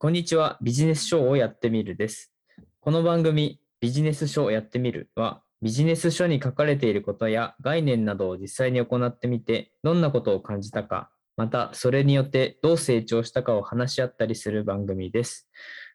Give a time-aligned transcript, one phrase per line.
[0.00, 0.58] こんにちは。
[0.62, 2.32] ビジネス書をやってみるです。
[2.78, 15.48] この番組、ビジネス書をやってみるは、ビジネス書に書かれていることや概念などを実際に行ってみて、どんなことを感じたか、またそれによってどう成長したかを話し合ったりする番組です。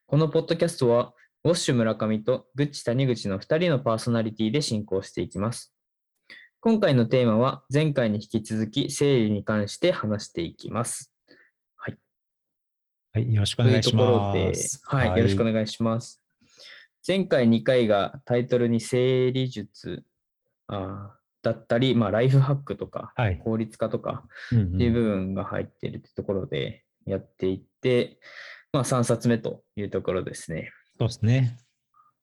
[0.06, 1.14] このポッドキャストは、
[1.46, 5.74] ウォッシュ村上とグッチ谷口の2人のパーソナリティで進行していきます。
[6.60, 11.13] 今回のテーマは、前回に引き続き、整理に関して話していきます。
[13.16, 16.20] はい、よろしくお願いしうところでます。、はい、よろしくお願いします。
[17.08, 20.04] 前回2回がタイトルに整理術
[20.66, 23.38] あーだったり、まあ、ライフハックとか、はい。
[23.38, 28.18] 効率化とかっていう部分が入っているというところでやっていって、
[28.72, 30.72] まあ、3冊目というところですね。
[30.98, 31.60] そうですね。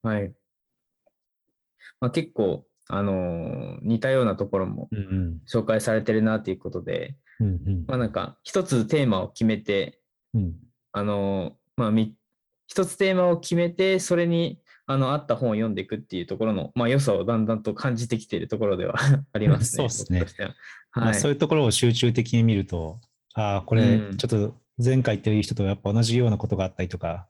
[0.02, 0.32] はい。
[2.00, 4.88] まあ、結構、あのー似たようなところも。
[5.46, 10.00] 紹介されてるなということで、うんうんまあ、なんか一つテーマを決めて、
[10.34, 10.54] うん。
[10.92, 12.14] あの、まあ、み
[12.66, 18.94] 一つテーマを決めて、それにあの合った本を読んでいくっていうところの、まあ、良さをだんだんと感じてきているところでは
[19.32, 19.88] ありますね。
[19.88, 20.54] そうっすねは
[20.94, 21.14] まあ、はい。
[21.14, 23.00] そういうところを集中的に見ると、
[23.34, 27.28] ああ、これうん、ちょっと前回っていう人とやっぱ同じようなことがあったりとか、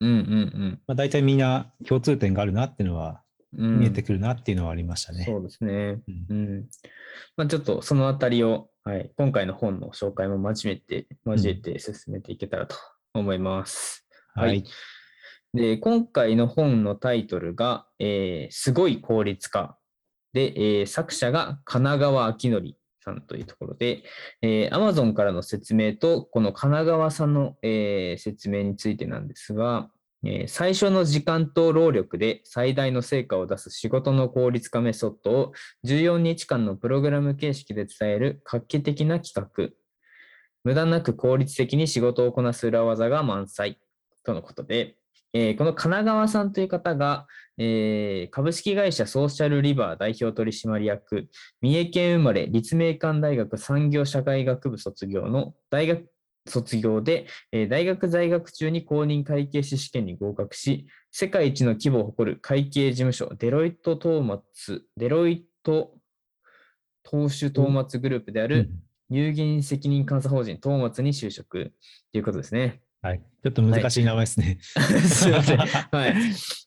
[0.00, 3.22] うんうんまあ、大体みんな共通点があるなっていうのは
[3.56, 3.64] うん。
[3.64, 5.24] うん見えてくるなっていうのはありましたね。
[5.24, 6.00] そうですね。
[6.06, 6.68] うんうん。
[7.36, 12.76] まあ、ちょっとそのあたりを、はい、今回の本の紹介も交えて、交えて進めていけたらと
[13.18, 14.06] 思います。
[14.34, 14.64] はい。
[15.54, 19.78] で、今回の本のタイトルが、えーすごい効率化。
[20.32, 24.02] で、えー作者が神奈川明則さんというところで、
[24.42, 29.90] えー Amazon からの説明と、この神奈川さんの、えー説明についてなんですが、
[30.24, 35.52] えー最初の時間と労力で最大の成果を出す仕事の効率化メソッドを
[35.86, 39.70] 14日間のプログラム形式で伝える画期的な企画。
[40.64, 43.78] 無駄なく効率的に仕事をこなす裏技が満載。
[44.24, 44.96] とのことで、
[45.32, 47.26] えーこの神奈川さんという方が、
[47.58, 51.28] えー株式会社ソーシャルリバー代表取締役、
[51.60, 56.08] 三重県生まれ立命館大学産業社会学部卒業の大学
[56.46, 65.94] 卒業で、えー大学在学中に公認会計士試験に合格し、世界一の規模を誇る会計事務所、デロイト・トーマツ、デロイト・
[67.02, 68.70] 投手トーマツグループである
[69.10, 71.72] 有限責任監査法人トーマツに就職
[72.12, 72.80] ということですね。
[73.00, 73.22] はい。
[73.42, 74.58] ちょっと難しい名前ですね。
[74.60, 75.58] すいません。
[75.58, 76.14] はい。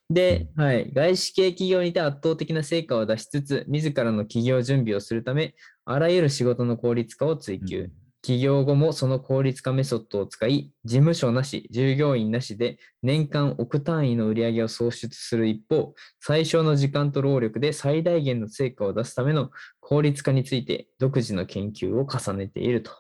[0.09, 7.84] で、はい、外資系企業にて圧倒的な成果を出しつつ、自らの企業準備をするため、あらゆる仕事の効率化を追求。
[7.84, 19.50] うん起業後もその効率化メソッドを使い、事務所なし、従業員なしで年間億単位の売り上げを創出する一方、最小の時間と労力で最大限の成果を出すための
[19.80, 22.92] 効率化について独自の研究を重ねていると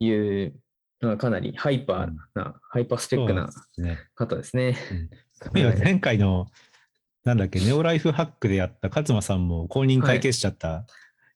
[0.00, 0.10] い
[0.44, 0.54] う、
[1.00, 3.98] まあかなりハイパーな、ハイパースペックなそうですね。
[4.14, 4.76] 方ですね。
[5.54, 6.46] いや前回の、
[7.24, 10.86] なんだっけ、ネオライフハックでやった勝間さんも公認会計士だった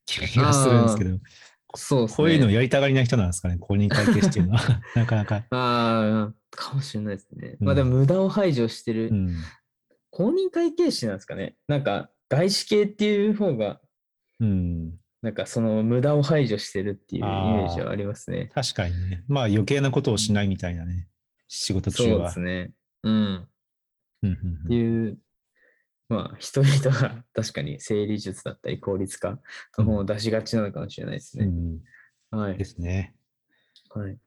[0.06, 1.18] 気がするんですけど、
[1.74, 2.16] そうですね。
[2.16, 4.82] こういうのやりたがりな人なんですかね、公認会計士っていうのは。
[4.94, 5.44] なかなか。
[5.50, 7.56] ああ、かもしれないですね。
[7.60, 9.08] うんまあでも無駄を排除してる。
[9.10, 9.36] うん。
[10.10, 11.56] 公認会計士なんですかね。
[11.68, 13.80] なんか外資系っていう方が、
[14.40, 14.94] うん。
[15.22, 18.50] なんかその無駄を排除してるっていうイメージはありますね。
[18.54, 19.24] 確かにね。
[19.28, 21.08] まあ余計なことをしないみたいなね。
[21.48, 22.08] 仕事中は。
[22.08, 22.72] そうですね。
[23.04, 23.12] うん。
[23.14, 23.48] うん
[24.22, 25.18] うんっうんていう、
[26.12, 29.40] まあ人々が 確かに整理術だったり効率化
[29.78, 31.46] の方を出しがちなのかもしれないですね。
[31.46, 31.80] うん
[32.32, 32.64] はいで。
[32.64, 33.14] すね。
[33.90, 34.18] はい。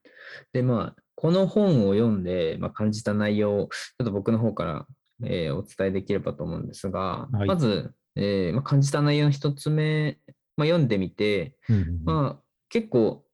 [0.53, 4.87] で、まあ、この本を読んで、まあ、感じた内容を、ちょっと僕の方から、
[5.23, 10.19] えーお伝えできればと思うんですが、はいまず、えーまあ、感じた内容の一つ目、
[10.55, 13.25] まあ、読んでみて、うんうんうんまあ、結構、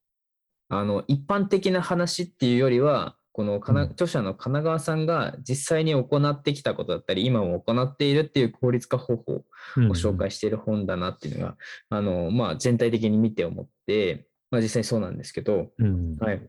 [0.70, 9.44] あの、一般的な話っていうよりは、この著者の神奈川さんが実際に行ってきたことだったり、今も行っているっていう効率化方法
[9.78, 11.56] うんを紹介している本だなっていうのが、
[11.90, 16.42] あの、まあ、全体的に見て思って、まあ、実際にそうなんですけど、うんはい。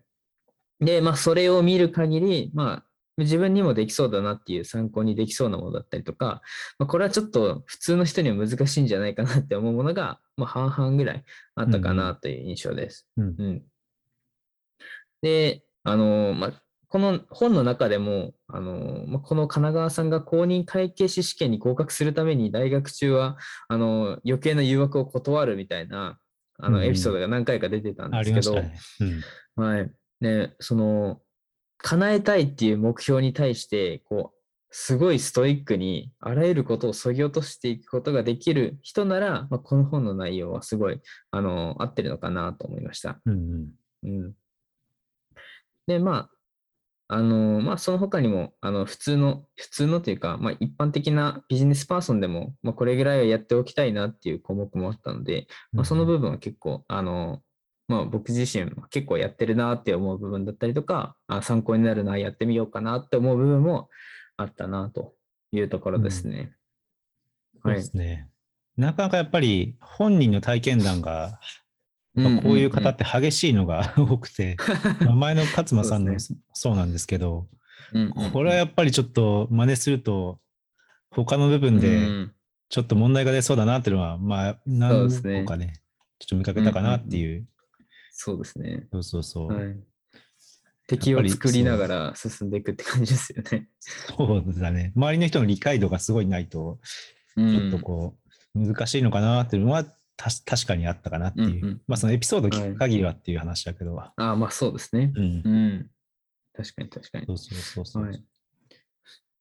[0.81, 2.85] で、まあ、それを見る限り、まあ、
[3.19, 6.43] 自分にもできそうだなっていう参考にできそうなものだったりとか、
[6.79, 11.25] まあ、これはちょっと普通の人には難しいんじゃないかなって思うものが、まあ、半々ぐらい
[11.55, 13.07] あったかなという印象です。
[13.17, 13.63] うんうん。
[15.21, 16.62] で、あの、まあ、
[16.93, 26.19] この本の中でも、あの、まあ、この神奈川さんが公認会計士試験に合格するために大学中は、あの、余計な誘惑を断るみたいな、
[26.59, 29.17] あの、うんエピソードが何回か出てたんあですけど、りましたね。
[29.57, 29.91] うんはい。
[30.21, 31.23] ね、その、
[31.79, 34.39] 叶えたいっていう目標に対して、こう、
[34.69, 41.01] すごいストイックに、あらゆることを削ぎ落としていくことができる人なら、まあ、この本の内容はすごい、
[41.31, 43.19] あの、合ってるのかなと思いました。
[43.25, 44.35] うんうんうん。
[45.87, 46.31] で、まあ、
[47.09, 57.43] あの、まあ、その他にも、あの、普通の、普通のというか、まあ、一般的なビジネスパーソンでも、まあ、これぐらいはやっておきたいなっていう項目もあったので、まあ、その部分は結構、あの、
[57.89, 63.91] まあ、僕自身は結構やってるなって思う部分だったりとか、あ参考になるな、やってみようかなって思う部分も
[64.37, 65.15] あったなと
[65.53, 66.55] いうところですね。
[67.63, 68.29] そうですね。
[68.77, 71.39] なかなかやっぱり本人の体験談が、
[72.15, 74.57] まあこういう方って激しいのが 多くて、
[75.01, 77.49] まあ前の勝間さんのそそうなんですけど、
[78.33, 80.39] これはやっぱりちょっと真似すると、
[81.11, 82.33] 他の部分うでん
[82.69, 85.75] ちょっと問題が出そうだなっていうのは、まあ、何ですね個かね、
[86.19, 87.47] ちょっと見かけたかなっていう。
[88.13, 88.87] そうですね。
[88.91, 89.49] そうそうそう。
[89.49, 89.77] はい。
[90.87, 93.69] 敵を作りながら進んでいくって感じですよね。
[93.79, 94.93] そうだね。
[94.97, 96.79] 周りの人の理解度がすごいないと、
[97.37, 98.17] ちちょっとこ
[98.55, 99.85] う、難しいのかなっていうのは、
[100.45, 101.47] 確かにあったかなっていう。
[101.47, 105.13] うんうんまあ、そのエピソード聞く限りはっていう話だけど、ああ、まあそうですね。
[105.15, 105.49] うんう。
[105.51, 105.91] ん。
[106.55, 107.33] 確かに確かにそ。
[107.33, 108.05] うそうそうそう。
[108.05, 108.25] はい。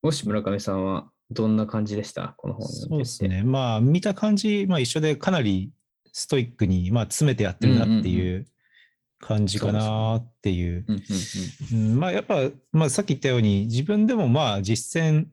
[0.01, 2.33] もし村上さんはどんな感じでした？
[2.37, 3.43] この本そうですね。
[3.43, 5.71] まあ、見た感じ、まあ、一緒でかなり
[6.11, 8.47] ストイックに、まあ、詰めてやってるなっていう
[9.19, 10.85] 感じかなっていう。
[10.87, 11.03] うん
[11.71, 15.27] うんうんまあ、やっぱ、まあ、さっき言ったように、自分でもまあ、実践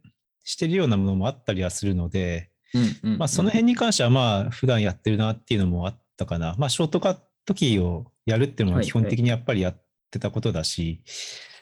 [0.44, 6.54] してるようなものもあったりはするので、うんうんうんまあ、その辺に関しては、まあ、普段やってるなっていうのもあったかな。
[6.58, 11.02] まあ、ショートカットキーをやるっていうのははい基本的にやっぱりやってたことだし、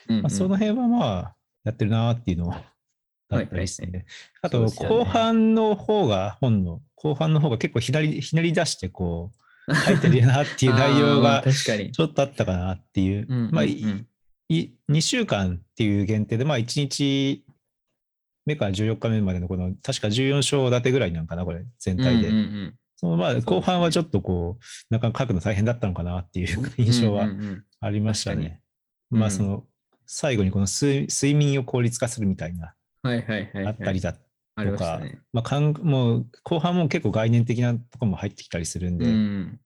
[0.08, 2.61] まあ、その辺はまあ、やってるなっていうのだっ
[3.29, 4.06] たりですはいはね。
[4.43, 9.32] あと、後半の方が、本の後半の方が結構ひなりひねり出して、こ
[9.69, 11.91] う、 書いてるなっていう内容が確かに。
[11.91, 13.26] ちょっとあったかなっていう。
[13.50, 14.05] まあ、い
[14.49, 17.44] い2週間っていう限定で、まあ、1日
[18.46, 22.28] 目から14日目までのこの、確か14章立てぐらいなんかな、これ、全体で。
[22.28, 27.28] うんうんうんそのまあ後半はちょっとこう、なかなか書くの大変だったのかなっていう印象は
[27.78, 28.62] ありましたね。
[29.10, 29.64] まあその、
[30.06, 33.66] 最後にこの睡睡眠を効率化するみたいな、はいはいはいはい。
[33.66, 34.19] あったりだと
[34.78, 35.02] か、
[35.34, 39.60] まあかんもう後半も結構概念的なところも入ってきたりするんで、うん。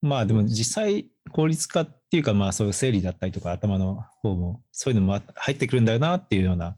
[0.00, 6.76] まあでも実際効率化っていうかまあそういう整理だったりとか頭の方もそういうのもあ入ってくるんだよなっていうような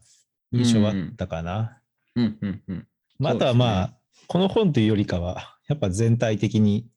[0.51, 1.81] 印象はあったかな。
[2.15, 2.87] うんうんうん。
[3.19, 3.97] まあ、あとはまあ、
[4.27, 6.87] この本というよりかは、やっぱ全体的に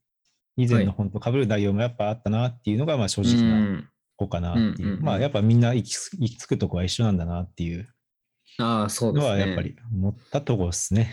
[0.56, 4.68] 以前の本と被る内容もやっぱあったなっていうのがまあ正直うなんとこかなっていう。
[4.68, 7.88] うんうんうんまあやっぱみんな行き着行き着くとこは一緒なんだなっていう
[8.58, 9.40] ああ、そうでのすね。
[9.40, 11.10] はやっぱり思ったところですね。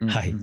[0.00, 0.34] うんうんうんはい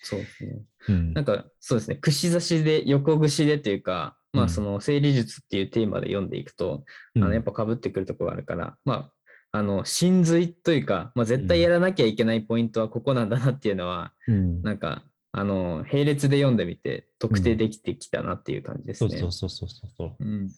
[0.00, 0.62] そうですね。
[0.88, 1.24] うんなん。
[1.24, 1.96] か、そうですね。
[1.96, 6.84] 串刺しで、横串でというか、まうんあ、その、整理術っていうテーマで読んでいくと、
[7.16, 9.12] あのやっぱ被ってくるところがあるから、まあ、
[9.50, 19.18] あの、真髄というか、まあ、絶対やらなきゃいけないポイントはここなんだなっていうのは、うんなんか、あの、並列で読んでみて、特定できてきたなっていう感じですそうね。
[19.18, 20.48] そうそうそうそうそううん。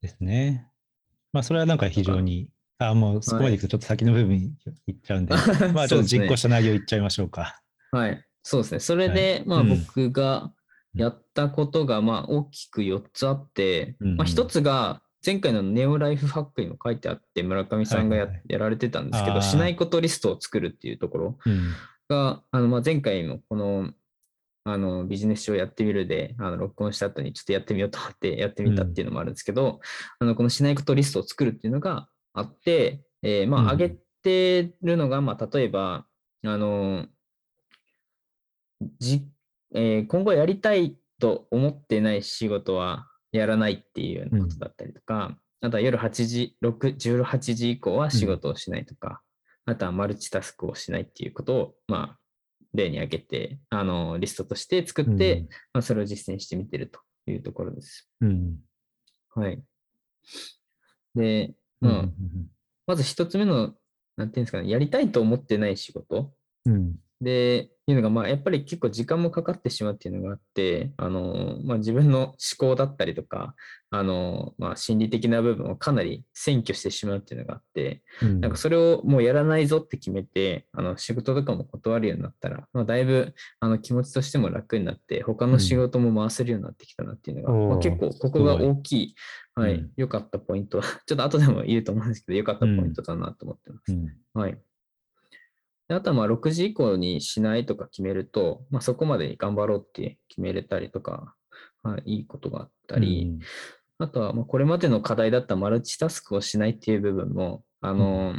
[0.00, 0.68] ですね。
[1.32, 4.54] まあそれはなんか非常に、あもうそこまでいくとちょっと先の部分に
[4.86, 5.34] 行っちゃうんで、
[5.74, 7.62] まあちょっと実行した内容いっちゃいましょうか。
[7.92, 8.24] はい。
[8.42, 8.80] そうですね。
[8.80, 10.52] それで、まあ、はいうん僕が
[10.94, 21.72] やったことが、まあ、大きく4つあって、うんうんまあ、1つが、前回のネオライフハックにも書いてあって、村上さんがや,、やられてたんですけど、しないことリストを作るっていうところうん。
[22.08, 23.90] が、あのまあ、前回のこの
[24.64, 29.80] あのビジネス書をやってみるで、あの録音した後にちょっとやってみようと思って やってみたっていうのもあるんですけど、
[30.18, 36.06] あのこのしないことリストを作るっていうのがあって、えーまうんあ、上げてるのが、まあ、例えば、
[36.44, 37.06] あの、
[38.98, 39.28] じ
[39.74, 49.22] えー今後やりたいと思ってない仕事はやらないっていうようなことだったりとか、あとは夜8時、6 18時以降は仕事をしないとか、
[49.64, 52.18] あとはマルチタスクをしないっていうことを、まあ、
[52.74, 58.08] 例に挙げて、あの、リストとして作って、まあ、それを実践してみてるというところです。
[58.20, 58.56] うん。
[59.34, 59.62] はい。
[61.14, 61.90] で、うん。
[61.90, 62.08] まあ、
[62.88, 63.74] まず一つ目の、
[64.16, 66.32] なんていうんですかね、やりたいと思ってない仕事
[66.66, 66.96] うん。
[67.22, 73.56] で、いうのが、まあ、やっぱり結構時間もかかってしまうっていうのがあって、あの、まあ、自分の思考だったりとか、
[73.90, 78.40] あの、まあ、心理的な部分をかなり占拠してしまうっていうのがあって、うん。
[78.40, 89.14] なんかそれをもうやらないぞって決めて、あの仕事とかも断るようになったら、まあ、だいぶあの気持ちとしても楽になって、他の仕事も回せるようになってきたなっていうのが、まあ、うんおー結構ここが大きい、
[89.56, 93.92] はいうん、良かったポイント、 ちょっと後でも言うと思うんですけど、良かったポイントだなと思ってます。
[93.92, 94.08] うん。
[94.32, 94.58] はい。
[95.88, 101.34] であとはまあ6時以降にしないとか決めると、まあ、そこまでに頑張ろうって決めれたりとか、
[101.82, 103.38] はい、いいことがあったり、
[103.98, 108.34] あとは、まあこれまでの課題だったマルチタスクをしないっていう部分も、あの、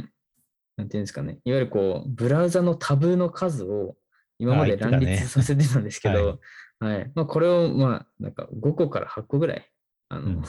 [0.76, 3.96] なんていうんですかね、いわゆるこう、ブラウザのタブの数を
[4.38, 6.38] 今まで乱立させてたんですけど、は
[6.80, 7.12] はい。
[7.14, 9.70] まあ、これを、まあ、なんか5個から8個ぐらい、
[10.08, 10.42] あの、うん。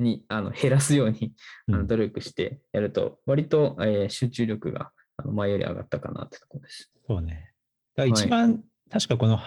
[0.00, 1.34] にあの減らすように
[1.68, 1.78] あうん。
[1.80, 4.92] の努力してやると、割と、えー集中力が
[5.24, 6.90] 前より上がったかなってところです。
[7.06, 7.52] そうね。
[7.96, 9.40] だ一番、確かこの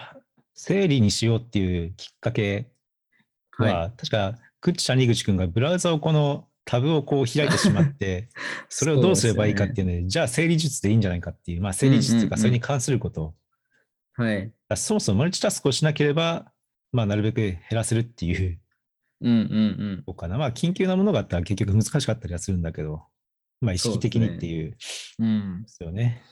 [0.54, 2.68] 整理にしようっていうきっかけ
[3.58, 8.28] は、は確か、クッチ谷口くんがブラウザをこのタブをこう開いてしまって、
[8.68, 13.34] それをどうすればいいかっていうので、じゃあ整理術でいいんじゃないかっていう、まあ整理術というか、うんうんうんそれに関すること、
[14.14, 14.42] はい。
[14.42, 16.52] だからそもそもマルチタスクをしなければ、
[16.92, 18.60] まあなるべく減らせるっていう
[19.22, 20.38] うんうんのかな。
[20.38, 23.02] まあ緊急なものがあったら結局難しかったりはするんだけど、
[23.62, 24.76] まあ意識的にっていう
[25.18, 25.26] うん。
[25.26, 26.22] うんですよね。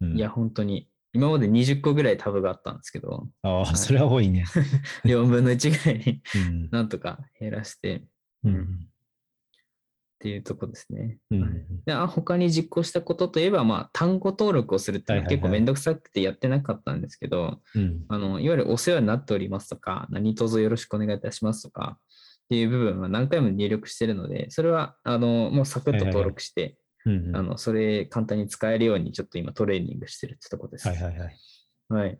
[0.00, 0.88] うん、いや、本当に。
[1.12, 4.44] 今まで20個ぐらいタブがあったんですけど、ああ、いそれは多いね。
[5.04, 6.68] 4分の1ぐらいにうん。
[6.70, 8.02] なんとか減らしてっ
[8.44, 8.88] うん。
[10.20, 11.18] ていうとこですね。
[11.30, 18.04] うんあ他に実行したことといえば、まあ、単語登録をするって結構めんどくさくてやってなかったんですけど、うん。
[18.08, 22.02] あのいわゆるお世話になっておりますとか、何卒よろしくお願いいたしますとかっ
[22.50, 27.36] ていう部分は何回も入力してるので、それはあのもうサクッと登録して、うん。
[27.36, 30.88] あのそれ簡単に使えるようにちょっと今トレーニングしてるってとこです。
[30.88, 31.36] はいはいはい。
[31.88, 32.18] はい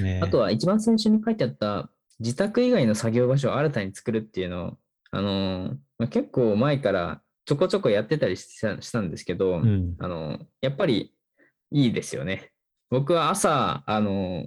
[0.00, 4.78] ねあとは一番最初に書いてあった自宅以外の作業場所を新たに作るっていうのを、
[5.10, 9.96] あのーまあ結構前からちょこちょこやってたりしたしたんですけど、うん。
[9.98, 11.14] あのやっぱり
[11.72, 12.52] いいですよね。
[12.90, 14.46] 僕は朝、あの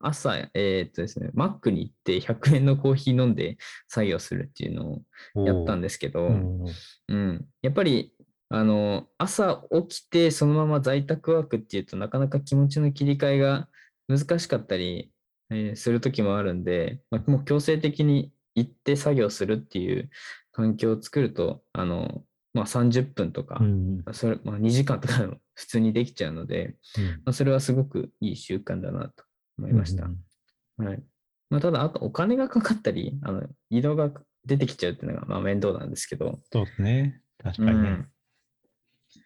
[0.00, 5.02] 朝、えーっとですね、マックに行って100円のコーヒー飲んで作業するっていうの
[5.34, 6.64] をやったんでですけど、うん。
[7.08, 8.14] うん、やっぱり
[8.48, 13.68] あの朝起きてそのまま在宅ワークっていうとなかなか気持ちの切り替えが
[14.08, 15.12] 難しかったり、
[15.50, 20.10] えーする時もあるんで、まあもう強制的に行って作業するっていう
[20.52, 22.22] 環境を作るとあの、
[22.54, 24.04] まあ、30分とか、うん。
[24.12, 26.76] それまあ、2時間とか普通にできちゃうので、
[27.24, 29.24] まあ、それはすごくいい習慣だなと
[29.60, 30.04] 思いました。
[30.04, 31.02] はい
[31.50, 34.10] まあ、ただ、あとお金がかかったり、あの移動が
[34.44, 37.20] 出てきちゃうっていうのがまあ面倒なんですけど、そうですね。
[37.42, 37.88] 確かにね。
[37.88, 38.08] うん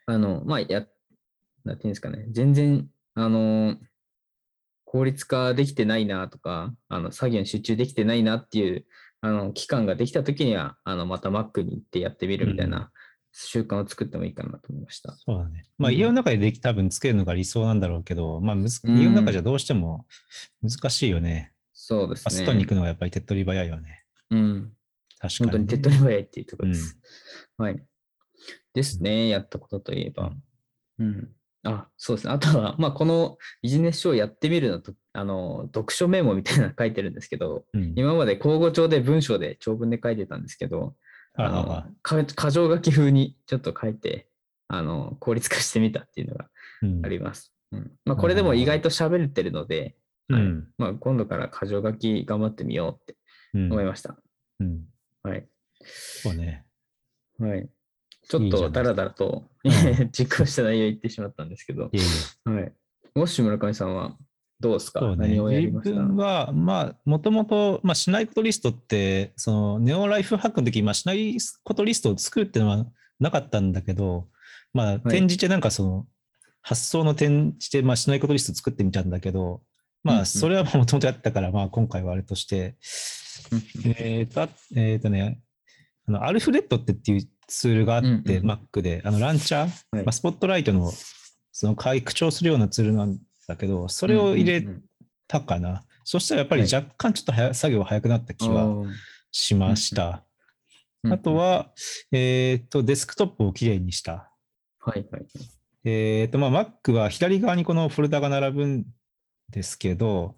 [0.07, 0.87] あの、まあ、や、
[1.65, 3.77] なんていうんですかね、全然、あの、
[4.85, 8.87] 効率化できてないなとか、あの、作業に集中できてないなっていう、
[9.21, 12.91] あの、期間ができたときには、あの、また Mac に行ってやってみるみたいうんな
[13.37, 15.13] 習慣を作ってもいいかなと思いました。
[15.13, 15.65] そうだね。
[15.77, 20.07] まあ、うん家の中ででき多分つけるのが理想なんだろうけど、まあ、むずうん家の中じゃどうしても
[20.63, 21.53] 難しいよね。
[21.73, 22.25] そうですね。
[22.25, 24.05] まあ外に行くのがやっぱり手っ取り早いよね。
[24.31, 24.73] うん。
[25.19, 26.99] 確かに、本当に手っ取り早いっていうところです。
[27.59, 27.85] はい。
[28.73, 30.33] ですね、やったことといえば。
[31.01, 31.29] うん。
[31.65, 32.35] あ、そうですね。
[32.35, 37.95] あとは、まあ、このビジネス書をやってみるのと、あの、読書メモみたいなの書いてるんですけど、うん。
[37.97, 40.95] 今まで口語帳で文章で長文で書いてたんですけど、
[41.37, 44.29] あのあか箇条書き風にちょっと書いて、
[44.69, 46.49] あの、効率化してみたっていうのが
[46.83, 47.53] うんあります。
[47.73, 49.97] うんまあ、これでも意外と喋れてるので、
[50.29, 50.69] はいうん。
[50.79, 53.17] まあ、今度から箇条書き頑張ってみようって
[53.55, 53.73] うん。
[53.73, 54.17] 思いました。
[54.61, 54.85] うん。
[55.23, 55.47] はい。
[55.83, 56.65] そうね。
[57.39, 57.69] はい。
[58.29, 59.73] ちょっとダラダラとうん
[60.13, 62.03] 実行した内容言ってしまったんですけど、いえい
[62.47, 62.73] えはい。
[63.15, 64.17] もし村上さんは
[64.65, 65.17] どうですか、ね。
[65.17, 65.97] 何をやり自ました？
[65.97, 72.87] 分は、まあ、もともと、まあ、しないことリストって、その、ネオライフハックの時、まあ、しないことリストを作るっていうのは
[73.21, 74.29] なかったんだけど、
[74.73, 76.07] まあ、転じてなんかその、
[76.63, 79.61] 発想の転じて、まあ、しないことリスト作ってみたんだけど、
[80.03, 82.77] まあ、それはもともとやってたから、まあ、今回はあれとして、
[83.85, 85.41] えっと、あえっとね、
[86.09, 90.05] あの、アルフレッドってっていうツールがあって、Mac で、あの、ランチャー、はい。
[90.05, 90.91] まあ、スポットライトの、
[91.53, 94.85] その拡張するようなツールなんだけど、それを入れうんうんうん
[95.27, 95.85] たかな。
[96.05, 98.85] そしたらやっぱりはい若干ちょっと早作業が早くなった気は
[99.33, 100.09] しました。
[100.09, 101.71] うんあと、は、
[102.13, 104.31] えっと、デスクトップをきれいにした。
[104.79, 105.27] はいはい。
[105.85, 108.87] えっと、まあ、Mac は左側にこのフォルダが並ぶん
[109.51, 110.37] ですけど、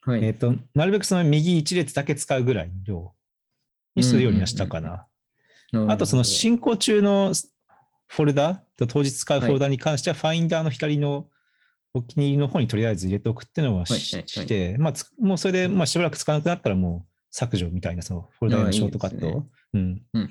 [0.00, 0.24] はい。
[0.24, 3.14] えっと、なるべくその右一列だけ使うぐらいの量
[3.94, 5.06] にするようにはしたかな。
[5.88, 7.32] あと、その進行中の
[8.08, 11.28] フォルダと当日使うフォルダに関しては、ファインダーの左の
[11.94, 14.46] お気に入りの方にとりあえず入れておくっていうのはし,、はいはいはい。
[14.46, 19.26] て、まあつ、もうそれで、まあ、しばらく使わなくなったらもう削除みたいな、そのフォルダへのショートカット。
[19.26, 19.80] ああいいですうん。
[20.14, 20.30] うんうん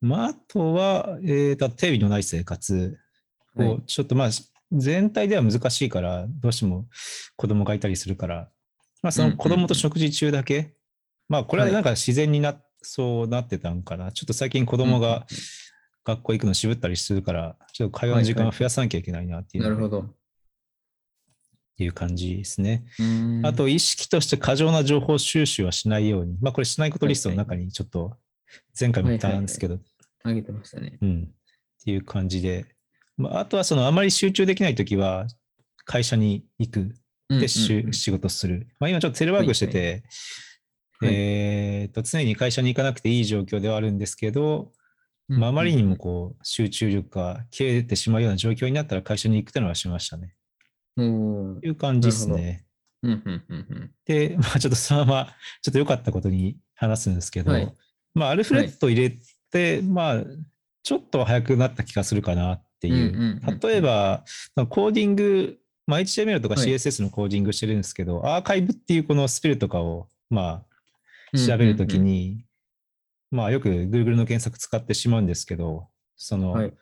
[0.00, 2.98] まあ、あとは、えーと、テレビのない生活
[3.56, 3.74] うんはい。
[3.76, 4.28] を、ちょっとまあ、
[4.72, 6.86] 全体では難しいから、どうしても
[7.36, 8.48] 子供がいたりするから、
[9.02, 10.74] まあ、その子供と食事中だけ、
[11.28, 14.12] まあ、これはなんか自然にな、そうなってたんかな。
[14.12, 15.26] ちょっと最近子供が
[16.04, 19.64] 学校行くの渋ったりするから、ちょっと会話の時間を増やさなきゃいけないなっていう。
[19.64, 20.17] のでなるほど。
[21.84, 22.84] いう感じですね。
[22.98, 28.16] うんあ、と、意識として過剰な情報収集はしないように、まあ、これしないことリストの中にちょっと、
[28.78, 29.78] 前回も言ったんですけど、
[30.24, 30.98] あげてましたね。
[31.00, 31.28] うん。
[31.30, 32.66] っていう感じで。
[33.16, 35.26] まあ、あとはそのあまり集中できないときは、
[35.84, 36.94] 会社に行く
[37.30, 38.68] うんで、うんうん仕事する。
[38.78, 40.02] まあ、今ちょっとテレワークしてて、
[41.00, 44.72] はいえーと常に会社に行かなくていい状況ではあるんですけど、
[45.28, 50.34] まあ、あまりにもこう集中力が切れてしまうような状況になったら会社に行くというのはしましたね。
[50.98, 51.60] うん。
[51.62, 52.64] いう感じですね。
[53.02, 53.90] うんうんうんうん。
[54.04, 55.26] で、まあ、ちょっとそのまま、
[55.62, 57.74] ちょっと良かったことに話すんですけど、はい
[58.14, 59.16] まあ、アルフレッド入れ
[59.50, 60.24] て、まあ、
[60.82, 62.94] ちょっと早くなった気がするかなっていう。
[62.94, 64.24] うんうんうんうん例えば、
[64.56, 70.64] まあコーディング、まあ、HTML とかはい CSS のコーディングしてるんですけど、アーカイブっていうこのスペルとかを、ま
[71.34, 72.44] あ、調べるときに、
[73.30, 76.72] まあ、よく Google の検索使ってしまうんですけど、その、はい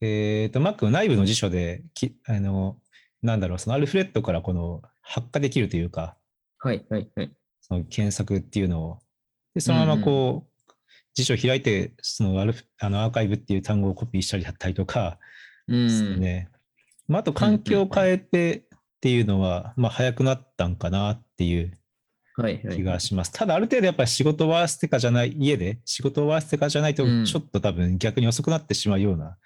[0.00, 2.76] えっ、と、Mac の内部の辞書でき、あの、
[3.22, 6.16] なんだろう、そのアルフレッドからこの発火できるというか、
[6.58, 7.32] はいはいはい。
[7.60, 8.98] その検索っていうのを、
[9.54, 10.72] で、そのままこう、
[11.14, 15.18] 辞書を開いて、そのアルフあのアーカイブっていう単語をコピーしたりだったりとか、
[15.66, 16.20] うん。
[16.20, 16.48] ね。
[17.08, 18.62] まあ、あと環境を変えてっ
[19.00, 21.78] ていうのは、まあ、早くなったんかなっていう
[22.36, 22.76] はいはい。
[22.76, 23.32] 気がします。
[23.32, 29.36] ただ、ある程度やっぱり仕事を終わらせてからじゃない、家で仕事を終わらせてからじゃないと、うんちょっと多分逆に遅くなってしまうような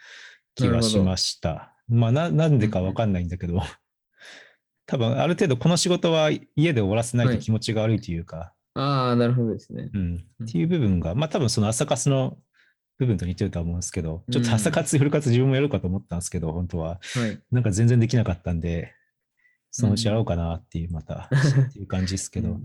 [0.54, 1.71] 気がしました。
[1.88, 3.60] まあな、なんでかわかんないんだけど、
[4.86, 9.90] 多分ある程度この仕事は家で終わらせないと気持ちが悪いというか、ああ、なるほどですね。
[9.92, 12.38] うん、っていう部分が、まあ多分その朝活の
[12.98, 17.00] 部分と似てるとは思うんですけど、ちょっと朝活、夜活自分もやるかと思ったんですけど、本当は。
[17.14, 17.38] はい。
[17.50, 18.94] なんか全然できなかったんで、
[19.70, 21.28] そのうちやろうかなっていう、また、
[21.68, 22.64] っていう感じですけど、うん。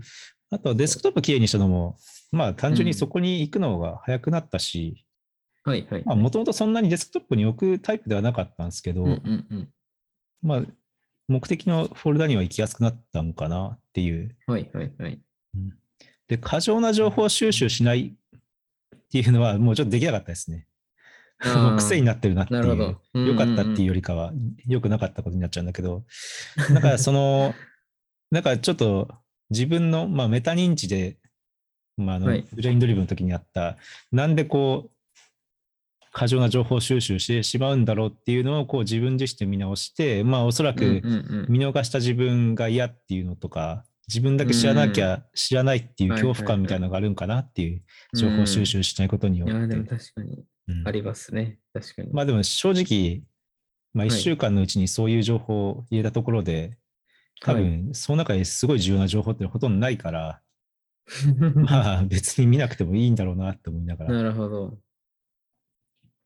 [0.50, 1.96] あとデスクトップきれいにしたのも、
[2.32, 5.04] まあ単純にそこに行くのが早くなったし、
[5.68, 6.02] はいはい。
[6.04, 9.68] まあもともとそんなにデスクトップに置くタイプではなかったんですけど、うんうんうん。
[10.42, 10.62] まあ
[11.28, 14.34] 目的のフォルダには行きやすくなったのかなっていう。
[14.46, 15.20] はいはいはい。
[16.28, 18.14] で、過剰な情報収集しない
[18.96, 20.66] っていうのはもうちょっとできなかったですね。
[21.78, 22.96] 癖になってるなっていう。
[23.14, 24.00] 良かったっていうより。
[24.00, 24.32] りかは、
[24.66, 26.04] 良くなかったことになっちゃうんだけど、
[26.70, 27.54] だから その、
[28.30, 29.08] なんかちょっと
[29.50, 31.16] 自分の、まあ、メタ認知で、
[31.96, 33.76] まあ、あのはいブレインドリブンの時にあった、
[34.12, 34.90] なんでこう、
[36.18, 41.08] 過剰な情報収集してしまうんだろうっていうのをこう自分自身で見直して、まあおそらくうんうんう
[41.42, 41.46] ん。
[41.48, 47.82] 見逃した自分が嫌っていうのとか、自分だけ知らなきゃ知らないっていう恐怖感みたいなのがあるんかなっていう
[48.16, 49.86] 情報収集しないことによいや、ってでも。
[49.86, 50.44] 確かに。
[50.66, 50.88] うん。
[50.88, 51.60] ありますね。
[51.72, 52.12] 確かに。
[52.12, 53.22] まあでも正直、
[53.94, 54.20] まあ1はい。
[54.20, 56.78] 週間のうちにそういう情報を入れたところで、
[57.42, 57.62] 多はい。
[57.62, 60.40] 分その中ですごい重要な情報ってほとんどないから、
[61.54, 64.10] まあ別に見なくてもいいんだろうなって思いながら。
[64.10, 64.78] っなるほど。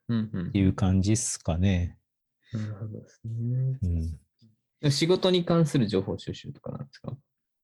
[0.08, 0.52] うんうん。
[0.52, 1.96] ていう感じっすかね。
[2.52, 3.78] なるほどですね。
[4.82, 4.90] うん。
[4.90, 7.16] 仕事に関する情報収集とかなんですか？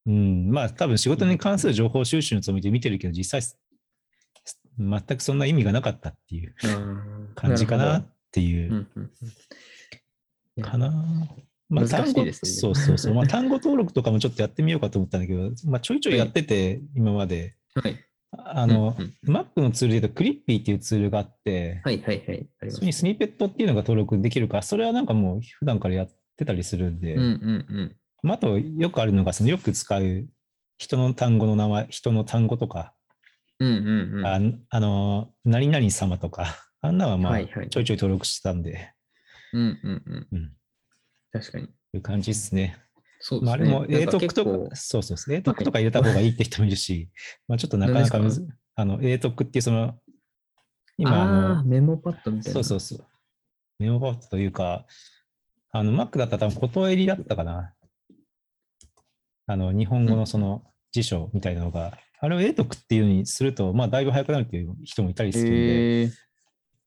[0.06, 3.58] うん、まあ多分仕事に関する情報収集のつもりで見てるけど、実際
[4.78, 6.54] 全くそんな意味がなかったっていう
[7.34, 8.70] 感じかなっていう。
[8.70, 9.10] うんうんうん
[10.56, 10.90] いやかな。
[11.68, 13.14] まあ、難単語、ねそうそうそう。
[13.14, 17.54] まあ、単語登録とかもちょっとやってみようかと思ったんだけど、まあ、ちょいちょいやってて、今まで。
[17.74, 18.04] はい。
[18.30, 22.48] あの、うんうん Mac のツールで言うと、クリッピーっていうツールがあって、はいはいはい。
[22.60, 30.26] ありますそれにスニペットっていうのが登録できるから、それはなんかもう普段からやってたりするんで、うんうんまあ、あとよくあるのが、そのよく使う
[30.76, 32.94] 人の単語の名前、人の単語とか、
[33.60, 33.68] うん。
[33.68, 34.26] うんうんうん。
[34.26, 38.92] ああの、何々様とか、あんなはまあ、はいはいちょいちょい登録してたんで、
[39.52, 40.28] うんうんうん。
[40.32, 40.52] うん、
[41.32, 41.68] 確かに。
[41.94, 42.78] いう感じですね。
[43.28, 43.46] そうですね。
[43.46, 47.10] まあ、あれもなんか A 特とか、そうそうそう、A 特とか入れた方がいいって人もいるし、
[47.46, 49.98] まあちょっとなかなかむず、あの、A 特っていうその、
[50.96, 51.26] 今、あ
[51.58, 52.54] の、メモパッドみたいな。
[52.54, 53.06] そうそうそう、
[53.78, 54.86] メモパッドというか、
[55.72, 57.74] あの、Mac だったら多分、ことえりだったかな。
[59.46, 66.10] あの、日本語のその辞書みたいなのが、あれを A 特っていうふうにすると、まあ、だいぶ早くなるっていう人もいたりするんで。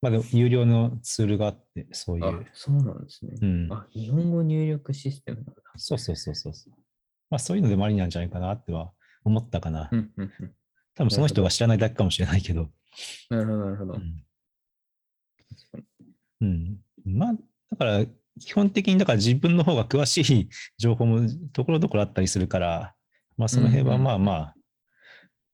[0.02, 3.46] まあ、でも有料のツールがあって、そういあう。、そうなんですねう。
[3.46, 3.72] ん。
[3.72, 5.54] あ、日本語入力システムなんだ。
[5.78, 6.54] そうそうそうそう。
[7.30, 8.92] まあ、そういうのでもありなんじゃないかなっては
[9.24, 9.90] 思ったかな。
[9.92, 10.56] うんうんうん。
[10.96, 12.70] 多分その人が知らないだけかもしれないけど。
[13.30, 13.94] なるほど、なるほど。
[13.94, 14.26] うん。
[16.42, 18.06] うん、まあ、だから、
[18.40, 22.96] 基本的に、だから自分の方が詳しい情報もところどころあったりするから、
[23.38, 24.56] まあ、その辺はうんうんまあまあ、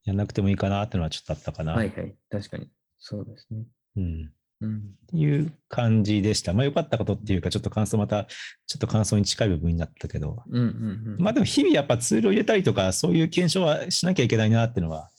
[0.04, 1.74] やんなくてもいいかなっていうのはちょっとあったかな。
[1.74, 2.16] はいはい。
[2.30, 2.70] 確かに。
[2.98, 3.64] そうですね。
[3.96, 4.32] うん。
[4.60, 4.76] うん。
[4.76, 6.52] っていう感じでした。
[6.52, 8.24] まあ、良かったことっていうか、ちょっと感想また、
[8.66, 11.22] ちょっと感想に近い部分になったけど、うんうんうん。
[11.22, 15.10] まあでも日々やっぱツールを入れたりとか、そういう検証はしなきゃいけないなっていうのは、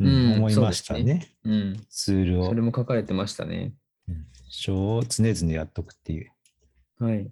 [0.00, 1.28] うんうん思いましたそうね。
[1.44, 1.86] うん。
[1.90, 3.74] ツールをそれ、も書かれてましたね。
[4.48, 6.32] 書を常々やっとくっていう。
[6.98, 7.30] はい。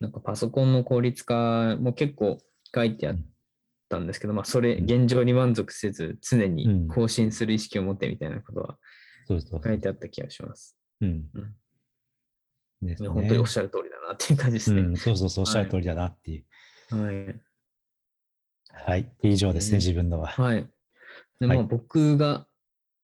[0.00, 2.38] なんかパソコンの効率化も結構
[2.74, 3.16] 書いてあっ
[3.88, 8.78] たんですけど、まあそれ、現状に満足せず、常うんに更新する意識を持ってみたいなことは。
[9.28, 10.76] 書いてあった気がします。
[11.00, 11.24] うん
[12.80, 14.82] ね本当におっしゃる通りだなっていう感じですね。
[14.82, 16.96] うん、そうそうそう、おっしゃる通りだなっていう。
[16.96, 17.40] はい。
[18.72, 19.12] はい。
[19.22, 20.28] 以上ですね、うん自分のは。
[20.28, 20.68] はい。
[21.40, 22.46] ではいまあ、僕が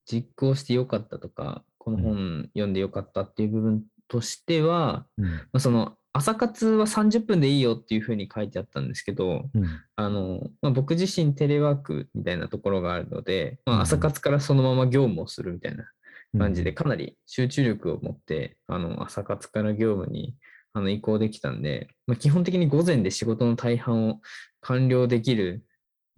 [0.07, 5.25] 実行してよかったとか、このう本読んでよかったっていう部分としては、うん。
[5.25, 9.65] まあ、その朝活は30分でいいよっていうふうに書いてあったんですけど、うん。
[9.97, 15.85] あのまあ、僕自身テレワークみたいなところがあるので、まうんあ、朝活からそのまま業務をするみたいな
[16.33, 20.37] うん感じで、かなり集中力を持って、あの朝活から業務に
[20.73, 24.21] あの移行できたんで、まあ、基本的に午前で仕事の大半を
[24.61, 25.65] 完了できる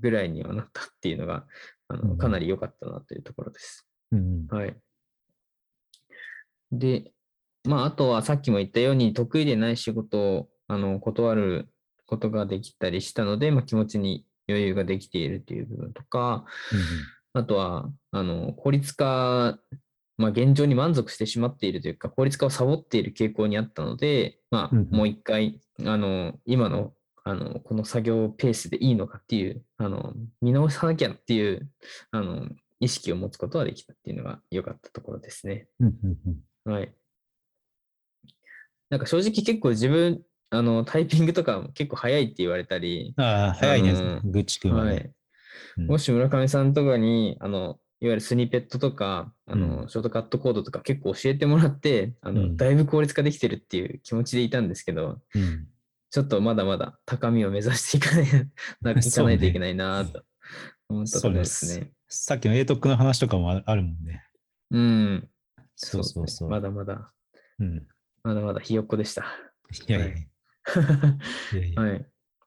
[0.01, 1.47] ぐらいにはなったっていうのが、
[1.89, 3.87] あうんのかなり良かったなというところです。
[4.13, 4.47] うん。
[4.49, 4.77] はい。
[6.73, 7.13] で、
[7.67, 11.69] まあ、あとはさっきも言ったように、得意でない仕事をあの断る
[12.07, 16.45] ことができたりしたので、まあ、気持ちに余裕ができているという部分とか、
[17.33, 19.59] あとは、あの、効率化、
[20.17, 31.69] まあ、現状に満足してしまっているというか、効率化をサボっている傾向にあったので、まあ、うんうんもう一回、あの、今の、あの、この作業ペースでいいのかっていう、あの、見直さなきゃっていう、
[32.13, 32.49] あの、
[32.81, 35.69] 意識を持つことができたっていうのが良かったところですね。
[35.81, 35.87] うん。
[35.87, 36.19] うん。
[36.67, 36.73] うん。
[36.73, 36.95] はい。
[38.91, 44.91] なんか正直結構自分、あの、タイピングとかも結構早いって言われたり、ああ、早いねぐっちくんはね。
[44.91, 45.01] はい。
[45.03, 45.13] うん
[45.79, 55.69] もし村上さんとかに、あの、いわゆるスニペットとか、あの、うんショートカットコードとか結構教えてもらって、あの、うんだいぶ効率化できてるっていう気持ちでいたんですけど、うん。
[56.11, 58.25] ちょっとまだまだ高みを目指していかない
[58.81, 60.25] な、いかないといけないなと
[60.89, 61.93] 思ったところですね。
[62.09, 64.25] さっきの A トックの話とかもああるもんね。
[64.71, 65.29] うん。
[65.75, 66.49] そうそうそう。
[66.49, 67.13] まだまだ、
[67.59, 67.87] うん。
[68.27, 69.25] まだまだひよっこでした。
[69.89, 71.81] いやいやいはいやいや。
[71.83, 71.97] はい。
[71.99, 72.05] っ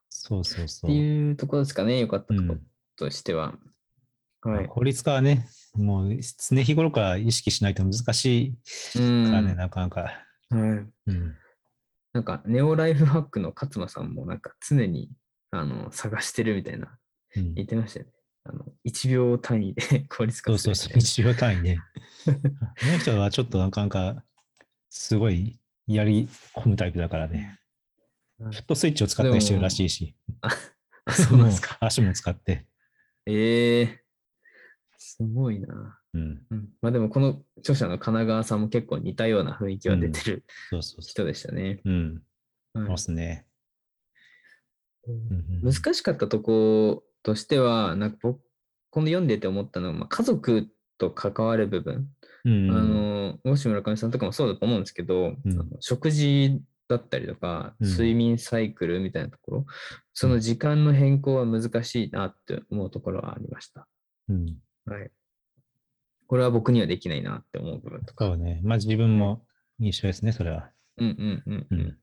[0.10, 0.96] そうそうそてう。
[0.96, 2.62] いうところですかね、良かったところうん
[2.98, 3.58] としては。
[4.42, 4.68] はい。
[4.68, 8.58] 効率化はね、もう常日頃から意識しないと難し
[8.94, 9.00] いか
[9.32, 10.02] らね、うんなかなか。
[10.02, 10.16] は
[10.50, 10.60] い。
[10.60, 11.38] うん。
[12.12, 15.10] なんか、ネオライフハックの勝間さんも、なんか常に
[15.52, 16.98] あの探してるみたいな
[17.38, 18.12] うん言ってましたよね。
[18.44, 21.78] あの1秒単位で 効率そう化すそうそう、るみたい一秒単位ね。
[22.26, 22.32] こ
[22.86, 24.26] の人はちょっとなかなか、
[24.90, 25.59] すごい
[25.96, 27.60] やり込むタイプだからね。
[28.40, 28.52] な。
[28.52, 30.16] フットスイッチを使ったりしてるらしいし。
[30.42, 31.78] あ、そうなんですか。
[31.82, 32.66] 足も使って。
[33.26, 34.04] ええ
[34.98, 36.00] すごいな。
[36.14, 36.42] うん。
[36.50, 41.80] うん、まあでも、この著者の神奈川さんも結構似たような雰囲気は出てるそう人でしたね。
[41.86, 41.90] う。
[41.90, 42.14] うん。
[42.74, 43.46] はいそうですね。
[45.64, 48.42] 難しかったとことしては、なんか僕、
[48.92, 52.08] この読んでて思ったのは、まあ、家族と関わる部分、
[52.46, 52.72] うん。
[52.72, 59.66] あの、もし村上さんとかもそうだと思うんですけど、うん食事だったりとか、うん睡眠サイクルみたいなところ、
[60.14, 63.88] その時間の変更は難しいなって思うところはありました。
[64.30, 64.58] うん。
[64.86, 65.12] はい。
[66.28, 68.26] これは僕にはできないなって思う部分とか。
[68.26, 68.62] そうね。
[68.64, 69.44] まあ自分も
[69.80, 70.70] 一緒ですね、それは。
[70.98, 71.98] うんうんうんううんん。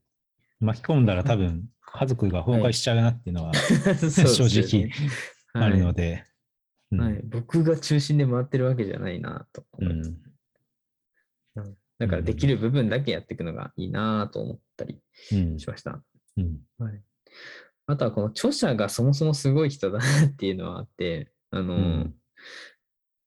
[0.61, 4.91] 巻き込んだら多分家族が崩壊しちゃうなっていうのは そうですよね正直
[5.53, 6.25] あるので。
[6.93, 7.23] うんはい、はい。
[7.25, 10.11] 僕が中心で回ってるわけじゃないなと思います。
[10.11, 10.26] うん
[11.99, 15.01] だからできる部分だけやっていくのがいいなと思ったり
[15.33, 15.59] うん。
[15.59, 16.03] しました。
[16.37, 16.59] うん。
[16.79, 17.03] はい。
[17.87, 22.15] あとはこの著者がそもそもすごい人だなっていうのはあって、あの、うん。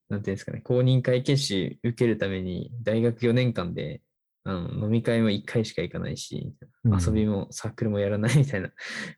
[0.10, 4.02] なんていうんですかね、公認会計士受けるために大学4年間で
[4.44, 7.00] あの飲み会も1回しか行かないし、うん。
[7.00, 8.72] 遊びもサークルもやらないみたいな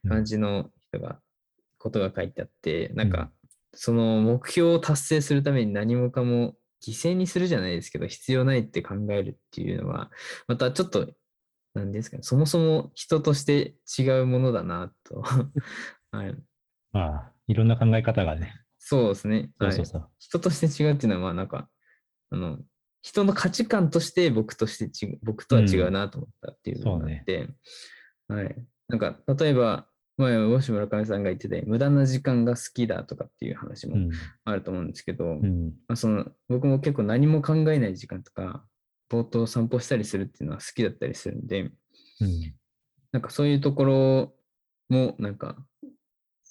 [0.07, 1.19] 感じの人が、
[1.77, 3.31] ことが書いてあって、なんか、
[3.73, 10.11] その目標を達成するために何もかも犠牲にするじゃないですけど、必要ないって考えるっていうのは、
[10.47, 11.07] またちょっと、
[11.73, 15.21] なんですかね、そもそも人として違うものだなと。
[16.11, 16.35] はい、
[16.91, 18.53] まあ、いろんな考え方がね。
[18.79, 19.51] そうですね。
[19.57, 20.09] はいそうそうそう。
[20.19, 21.69] 人として違うっていうのは、まあなんか、
[22.31, 22.59] あの、
[23.01, 27.49] 人の価値観として僕として僕とは違うなと思ったっていうのがあって、
[28.27, 28.55] はい。
[28.87, 34.09] なんか、例えば、前、大村上さんが言ってて、無駄な時間が好きだとかっていう話もうん。
[34.45, 35.67] あると思うんですけど、うん。
[35.87, 38.65] まあ、その僕も結構何も考えない時間とか、
[39.09, 41.71] 冒頭散歩したりするっていうのは好きだったりするんで、うん。
[43.11, 44.35] なんかそういうところ
[44.89, 45.57] も、なんか、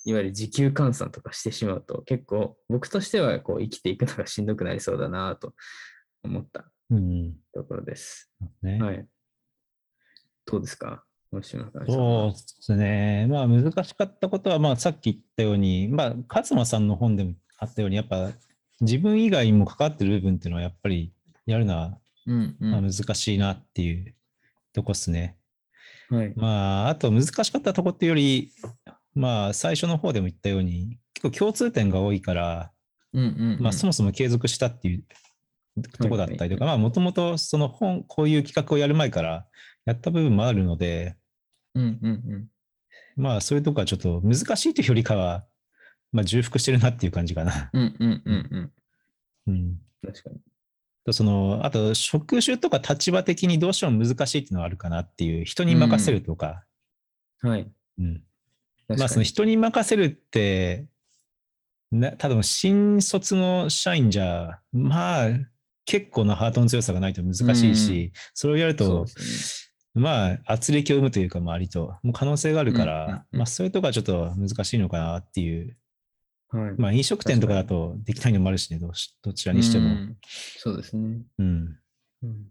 [0.06, 5.54] いわゆる時給換算とかしてしまうと、結構僕としてはこう生きていくのがしんどくなりそうだなと
[6.24, 7.36] 思ったうん。
[7.52, 8.32] ところです。
[8.62, 8.78] ね。
[8.80, 9.06] はい。
[10.46, 11.04] どうですか？
[11.32, 13.26] 大島さんそうですね。
[13.28, 18.30] まあ難しかったことは、まあさっき言ったように、まあ勝間さんの本でもあったように、やっぱ
[18.80, 21.12] 自分以外にも関わってる部分っていうのはやっぱり
[21.46, 22.90] やるのはうんうまあん。
[22.90, 24.14] 難しいなっていう
[24.72, 25.36] とこっすね。
[26.08, 26.32] はい。
[26.34, 28.52] まああと難しかったとこっていうより、
[29.14, 32.72] まあ最初の方でも言ったように、結構共通点が多いから、
[33.12, 33.58] うんうん、うん。
[33.60, 35.04] まあそもそも継続したっていう
[35.98, 39.46] とこだったりとか、まあもともとその本、こういう企画をやる前から
[39.84, 41.16] やった部分もあるので、
[41.74, 42.48] うんうんうん。
[43.16, 45.44] まあそういうとこはちょっと難しいというよりかは、
[46.12, 47.70] まあ、重複してるなっていう感じかな。
[47.72, 48.72] うんうんうん
[49.46, 49.52] うん。
[49.52, 49.78] うん。
[50.04, 50.40] 確かに。
[51.04, 56.64] とその、あと、職種とか立場的にどうしても難しいっていうのはあるかなっていう、人に任せるとか、
[57.42, 57.70] はい。
[57.98, 58.22] うん。
[58.88, 60.86] まあ、その人に任せるって、
[61.92, 65.28] な多分新卒の社員じゃ、まあ、
[65.86, 75.66] 結構なハートの強さがないと難しいし、それをやると、そうですまあ、圧力を生むというか、周りと、もう可能性があるから、うんまあ、そういうとこはちょっと難しいのかなっていう。
[75.66, 76.60] ね。
[76.62, 76.74] はい。
[76.76, 79.86] まあ、飲食店とかだとできないのもあるしね、どどちらにしても。
[79.86, 80.16] うん
[80.58, 81.22] そうですね。
[81.38, 81.78] うん。
[82.22, 82.46] うん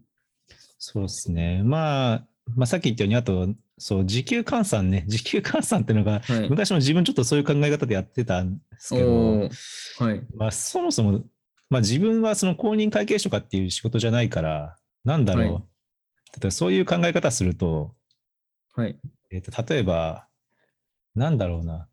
[0.82, 1.62] そうですね。
[1.62, 2.26] まあ、
[2.56, 5.04] まあ、さっき言ったように、あと、そう、時給換算ね。
[5.08, 6.48] 時給換算っていうのが、はい。
[6.48, 9.48] 昔も自分ちょっとそういう考え方でやってたんですけど
[9.98, 10.26] はい。
[10.34, 11.22] まあ、そもそも、
[11.68, 15.52] まあ、自分はその公認会計士とかっていう仕事じゃないから、なんだろう。
[15.54, 15.69] はい
[16.34, 17.94] 例えばそういう考え方すると、
[18.74, 18.98] はい。
[19.30, 20.26] えっ、と、例えば、
[21.14, 21.88] なんだろうな。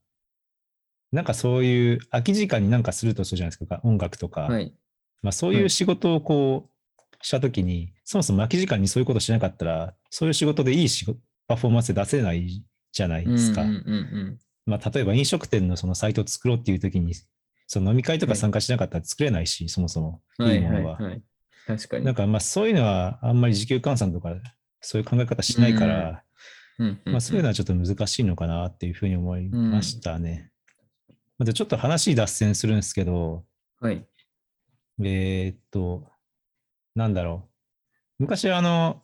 [1.12, 4.42] なんかそういう空き時間になんかするとするじゃないですか、音楽とか。
[4.42, 4.74] はい。
[5.22, 13.64] まあ、そういう仕事をこうしたときに、そもそも空き時間にそういうことしなかったら、そういう仕事でいい仕事パフォーマンスで出せないじゃないですか。
[13.64, 17.14] うんうんうんまあ、例えば飲食店のそのサイトを作ろうっていうときに、
[17.68, 20.48] その飲み会とか参加しなかったら作れないし、そもそもうん。
[20.48, 20.96] はいいいものは。
[20.96, 21.22] はいはい。
[21.68, 22.06] 確かに。
[22.06, 24.34] なんかまあそういうのはあんまり時給換算とか
[24.82, 26.24] そういう考え方しないから、
[27.06, 30.52] まあ、そういうのはちょっと難しいのかなっていうふうに思いましたね。
[31.38, 33.44] またちょっと話脱線するんですけど、
[33.80, 34.06] はい。
[35.04, 36.08] えーっと、
[36.96, 37.48] なんだろ
[38.20, 38.24] う。
[38.24, 39.04] 昔あの、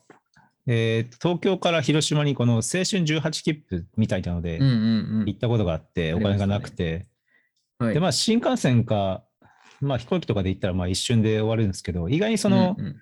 [0.66, 7.06] えーっと東京から広島にこの青春18切符みたいなので行ったことがあって、うんお金がなくて、
[7.78, 7.86] うん。
[7.86, 7.94] はい。
[7.94, 9.24] で、まあ新幹線か、
[9.80, 12.96] まあ飛行機とかで行ったらまあ一瞬で終わるんですけど、意外にその、うんうん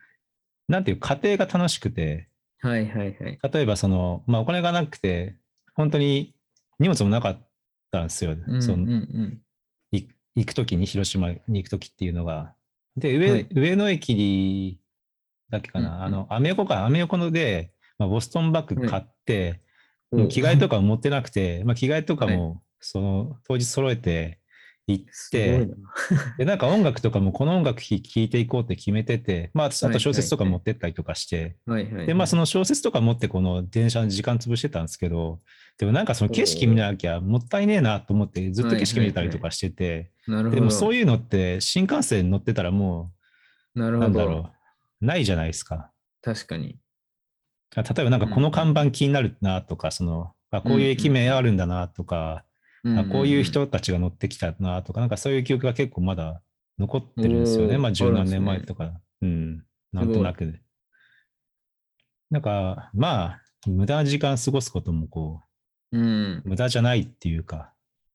[0.69, 2.29] なんていう過程が楽しくて、
[2.61, 3.39] はいはいはい。
[3.53, 5.37] 例えばその、まあお金がなくて、
[5.75, 6.35] 本当に
[6.79, 7.49] 荷物もなかっ
[7.91, 8.37] たんですよ。
[8.61, 9.41] そのうんうんうん。
[9.91, 12.55] い行くときに、広島に行くときっていうのが。
[12.97, 14.81] で、上,、はい上野駅
[15.51, 19.61] だっけかな、うんうんあの、アメ横か、アメ横ので、まあ、ボストンバッグ買って、
[20.11, 24.39] もう着替えとか持ってなくて、まあ、着替えとかはも、その、当日揃えて
[24.87, 25.77] 行って、な。
[26.39, 31.57] で、なんか音楽とかもこの音楽聴いていこうって決めてて、まあ、あと小説とか持ってったりとかして。
[32.07, 35.41] で、まあ、その小説とか持ってこの電車の時間潰してたんですけど、
[35.79, 40.11] でもなんかその景色見なきゃもったいねえなと思ってずっと景色見れたりとかしてて。
[40.27, 43.13] でもそういうのって新幹線乗ってたらも
[43.75, 44.09] う、なるほど。
[44.09, 44.53] なんだろ
[45.01, 45.91] う、ないじゃないですか。
[46.23, 46.79] 確かに。
[47.75, 52.45] 例えばなんかこの看板気になるなとか、その、あこういう駅名あるんだなとか、
[52.85, 56.43] あこういう人たちが乗ってきたなとか、なんかそういう記憶が結構まだ
[56.79, 57.79] 残ってるんですよね。
[57.79, 58.93] まあ十何年前とか。
[59.21, 59.65] うん。
[59.93, 60.61] なんとなくで。
[62.31, 65.43] なんか、まあ、無駄な時間過ごすこともこ
[65.93, 66.43] うんう、。
[66.45, 67.73] 無駄じゃないっていうか、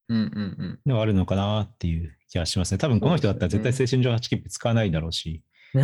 [0.09, 2.77] うんうんのはあるのかなっていう気がしますね。
[2.77, 5.43] 多分この人だったら絶対青春18切符使わないだろうし。
[5.73, 5.83] うん。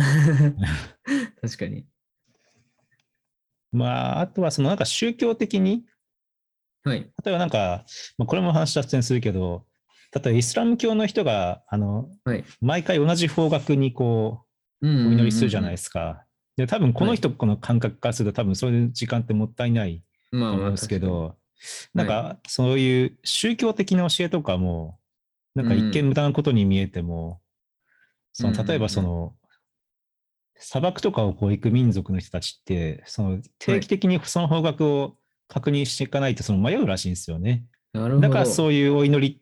[1.40, 1.86] 確かに。
[3.72, 5.84] まあ、あとはそのなんか宗教的に、
[6.84, 7.00] はい。
[7.00, 7.84] 例えばなんか、
[8.18, 9.64] まあ、これも話脱線するけど、
[10.14, 12.44] 例えばイスラム教の人が、あの、はい。
[12.60, 14.44] 毎回同じ方角にこ
[14.82, 16.24] おう、お祈りするじゃないですか。
[16.56, 21.36] で、多分この人この感覚からすると、多分そういう時間ってもったいないまと思うんですけ、ど、
[21.94, 24.98] なんはかそういう宗教的な教えとかも、
[25.54, 27.40] なんか一見無駄なことに見えても、
[28.32, 29.34] その例えばその、
[30.56, 35.16] 砂漠とかをこう行く民族の人たちって、その定期的にその方角を
[35.48, 37.64] 確認していかないとその迷うらしいんですよね。
[37.92, 38.28] 確かになるほど。
[38.28, 39.40] だからそういうお祈り、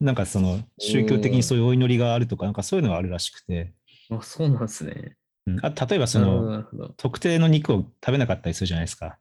[0.00, 3.72] なんかその宗教的にそういうお祈りがあるとか、なんかそういうのがあるらしくて、
[4.10, 5.16] あ、そうなんですね。
[5.46, 6.64] うんあ例えばその。
[6.96, 9.18] 特定の肉を食べなかったりするじゃないですか。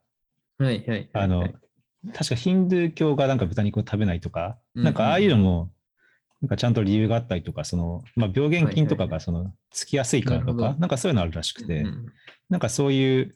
[0.57, 1.09] はいはいはい。
[1.13, 1.55] あの、はい
[2.13, 5.71] 確かヒンドゥー教がなんか豚肉を食べないとか、うんなんかああいうのも、
[6.41, 12.05] なんかちゃんと理由があったりとか、その、まあ、病原菌とかがその、つきやすいからとか、なんかそういうのあるらしくて、うん
[12.49, 13.35] なんかそういう、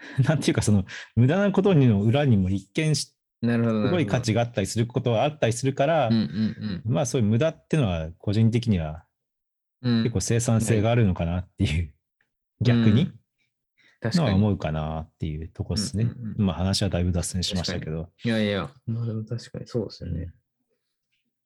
[0.24, 0.84] なんていうかその、
[1.16, 3.86] 無駄なことの裏にも一見しなるほど。
[3.86, 9.04] すごい価値があったりすることはあったりするから、うんうんまあそういう無駄っていうのは個人的には
[9.82, 9.98] うん。
[9.98, 11.94] うん結構生産性があるのかなっていう、
[12.60, 13.04] 逆に？
[13.04, 13.14] のは
[14.00, 14.34] 確かに。
[14.34, 16.04] 思うかなっていうとこですね。
[16.04, 18.08] うんうんうんまあ話はだいぶ脱線しましたけど。
[18.24, 20.32] いやいや、まあでも確かにそうですよね。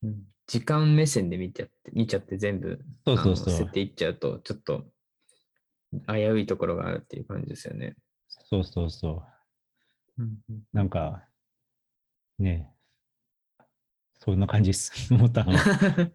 [0.02, 4.84] うん時間目線で見ちゃって、見ちゃって全部、そうそうそうあの設定いっちゃうと、ちょっと
[6.08, 7.94] 危ういところがあるっていう感じですよね。
[8.52, 9.22] そうそうそ
[10.18, 10.22] う。
[10.22, 11.24] うんうんなんか、
[12.38, 13.64] ねえ、
[14.18, 14.92] そんな感じです。
[15.14, 16.12] 思ったの は。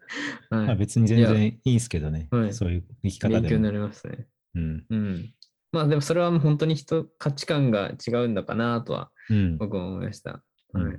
[0.48, 2.28] まあはい、別に全然いいんですけどね。
[2.30, 3.40] はいそういう生き方でも。
[3.40, 4.28] 勉強になりますね。
[4.54, 4.86] うん。
[4.88, 5.34] うん。
[5.72, 9.58] まあでもそれはもう本当に人、価値観が違うんだかなとはうん。
[9.58, 10.44] 僕も思いました。
[10.74, 10.96] うんはい。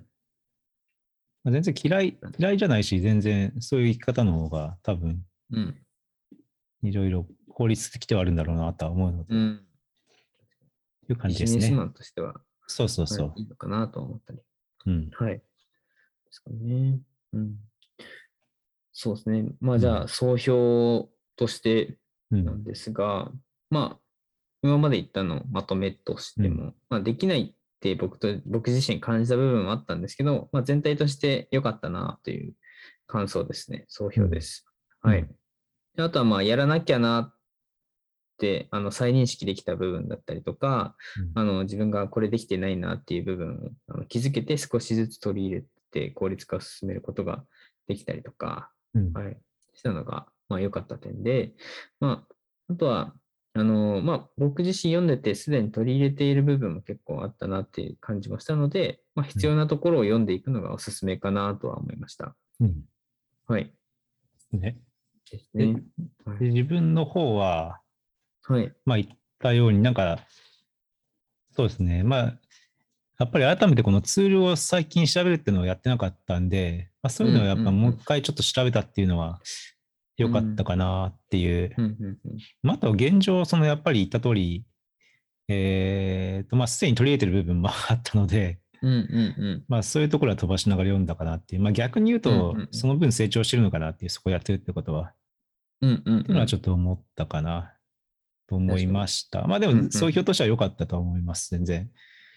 [1.46, 5.86] まあ全然嫌い、嫌いじゃないし、全然そういう生き方の方が多分うん。
[6.84, 9.69] いろいろ効率的ではあるんだろうなとは思うので、とうん。
[11.14, 11.62] いう感ビじですね。
[11.62, 12.36] ジネスマンとしては、
[12.68, 13.28] そうそうそう。
[13.30, 14.40] はいいいのかなと思ったり。
[14.86, 15.10] うん。
[15.14, 15.34] はい。
[15.36, 15.44] で
[16.32, 17.00] すかね。
[17.34, 17.56] うん。
[18.94, 19.46] そうですね。
[19.60, 21.98] まあじゃあ、総評として
[22.32, 22.46] うん。
[22.46, 23.32] なんですが、
[23.70, 24.00] まあ、
[24.62, 32.54] 今まで言ったのをまとめとしても、まあ、できないって僕と、僕自身感じた部分もあったんですけど、まあ、全体として良かったなという
[33.08, 33.86] 感想ですね。
[33.88, 34.66] 総評です。
[35.04, 35.26] うんはい。
[35.96, 37.34] であとは、まあ、やらなきゃな
[38.72, 40.96] あの、再認識できた部分だったりとか、
[41.36, 47.44] あの、自分がこれできてないなっていう部分をあの気づけて少しずつ取り入れて効率化を進めることが
[47.88, 49.14] できたりとか、うん。
[49.14, 49.38] はい、
[49.74, 51.54] したのが、まあ、良かった点で、
[52.00, 53.14] まあ、あとは、
[53.54, 62.36] あのまあ、僕自身読んでてすでに取り入れている部分も結構あったなっていう感じもしたので、まあ、必要なところを読んでいくのがおすすめかなとは思いました。
[62.60, 62.84] うん。
[63.48, 63.74] はい。
[64.54, 65.84] ね。
[66.40, 67.80] 自分の方は、
[68.50, 68.74] はい。
[68.86, 70.20] まあ言ったようになんか、
[71.56, 72.04] そうですね。
[72.04, 72.40] まあ、
[73.20, 79.42] やっぱり改めてこのツールを最近調べるっていうのをやってなかったんで、まあ、そういうのをやっぱもう一回ちょっと調べたっていうのは
[80.18, 81.76] 良かったかなっていう。
[82.64, 84.66] まあ、あとは現状、そのやっぱり言った通り、
[85.50, 89.02] えーと、まあ、すでに取り入れてる部分もあったので、うんうんう
[89.50, 91.62] んまあ、そういうところは飛ばしながら読んだかなっていう。
[91.62, 95.14] まあ、逆に言うとその分成長してるのかなっていう、そこやってるってことは。
[95.82, 97.74] うんうんっていうのはちょっと思ったかな
[98.50, 99.48] と思いました。
[99.48, 101.90] まあでも、総評としては良かったと思います、全然。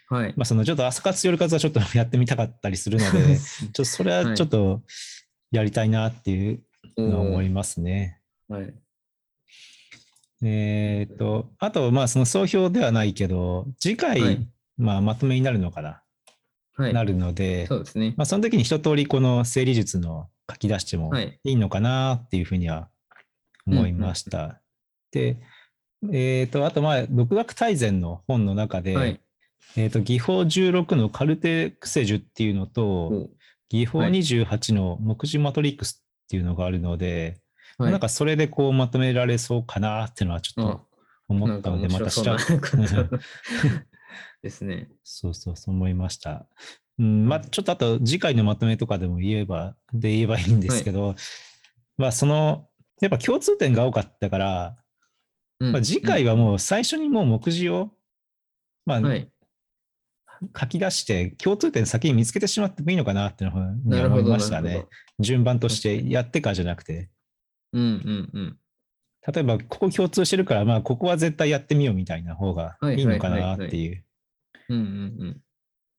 [0.08, 0.34] はい。
[0.36, 4.82] まあそのちょっと朝活夜活はちょっとやってみたかったりするので、ちょっとそれはちょっと
[5.50, 6.62] やりたいなっていう
[6.98, 8.20] のは思いますね。
[8.48, 8.74] はい。
[10.44, 14.48] えっと、あと、まあその総評ではないけど、次回、はい
[14.78, 16.02] まあまとめになるのかな、
[16.76, 16.94] はい。
[16.94, 18.14] なるので、そうですね。
[18.16, 22.88] まあその時に一通りこの整理術の書き出してもはいいいのかなっていうふうには
[23.66, 24.60] 思いました。
[25.12, 25.38] で、
[26.10, 29.20] えっ、と、あとまあ、独学大全の本の中で、はい。
[29.76, 33.30] えっ、と、技法16のカルテクセジュっていうのと、お
[33.68, 37.38] 技法はい28の目次マトリックスっていうのがあるので、
[37.78, 37.90] はい。
[37.92, 40.86] なんかそれでこうまとめられそうかなっていうのはちょっと
[41.28, 42.30] 思ったので、また調か
[42.76, 43.10] 面白そう
[44.42, 44.88] ですね。
[45.04, 46.46] そうそう、そう思いました。
[46.98, 51.14] うん、まあ、ちょっとあと次回のまとめとかでも言えば、で言えばいいんですけど、
[51.96, 52.68] まあ、その、
[53.00, 54.81] やっぱ共通点が多かったから、うん
[55.70, 57.90] まあ、次回はもう最初にもう目次を、
[58.84, 59.28] まあ、うんはい。
[60.58, 64.24] 書き出して、共通点先に見つけてしまってもいいのかなっていうのに思い。
[64.24, 64.86] ましたね。
[65.20, 67.10] 順番としてやってからじゃなくて。
[67.72, 68.58] どうんうんうん。
[69.32, 74.04] 例えば、ここ共通してるから、まあ、ここは絶対やってみようみたいな方がはいいいのかなっていう。
[74.68, 75.42] うんうん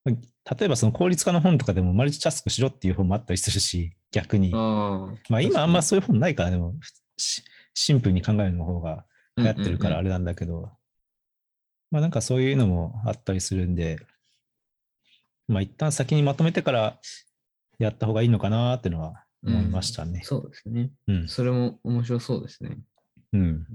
[0.06, 4.60] 例えば、その効率化の本とかでもマルチタスクしろっていう本もあったりするし、逆にうん。。
[4.60, 5.18] ああ。
[5.30, 6.76] まあ、今あんまそういう本ないから、でも、
[7.16, 7.42] し
[7.74, 9.06] シンプルに考えるの方が
[9.38, 10.06] 流行ってるからあれ。
[10.06, 10.72] れなんだけど、
[11.92, 13.98] まあなんかそういうのもあったりするんで、
[15.48, 17.00] まあ一旦先にまとめてから
[17.80, 20.22] やった方がいいのかなっていうのは思いましたね。
[20.24, 20.92] そうですね。
[21.08, 21.28] うん。
[21.28, 22.78] それも面白そうですね。
[23.34, 23.66] うん。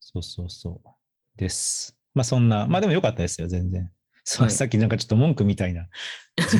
[0.00, 0.88] そうそうそう。
[1.36, 1.96] です。
[2.14, 3.90] まあそんな、まあでも良かったですよ、全然。
[4.24, 5.88] そう、はいさっきなんかちょっと文句みたいな、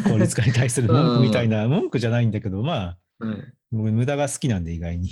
[0.09, 3.55] 効率化に対する 文句みたいな、文句じゃないんだけど、まあ、はい。
[3.73, 5.11] 僕無駄が好きなんで意外に。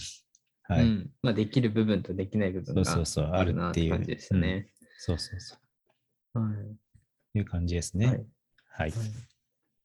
[0.68, 0.82] はい。
[0.82, 1.10] うん。
[1.22, 3.90] まあ、できる部分とできない部分がそうそうそう、ああるなるっいう。
[3.90, 4.68] 感じですよね。
[4.98, 5.56] そうそうそ
[6.34, 6.38] う。
[6.40, 6.50] は
[7.34, 7.38] い。
[7.38, 8.06] いう感じですね。
[8.06, 8.26] はい。
[8.70, 8.92] はい。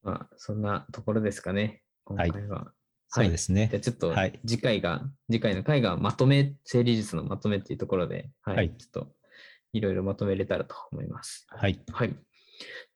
[0.02, 1.82] まあ、そんなところですかね。
[2.04, 2.72] 今はい回は。
[3.08, 3.78] そうですねじゃ。
[3.78, 8.56] あちょっとはい次回が、次回の回がまとめ、整理術のまとめっていうところで、はい。
[8.56, 9.12] はいちょっと
[9.72, 11.46] いろいろまとめれたらと思います。
[11.48, 11.80] はい。
[11.92, 12.14] はい。